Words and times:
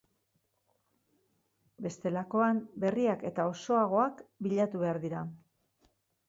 Bestelakoan, 1.87 2.61
berriak 2.85 3.27
eta 3.31 3.45
osoagoak 3.51 4.25
bilatu 4.49 4.83
behar 4.87 5.01
dira. 5.07 5.23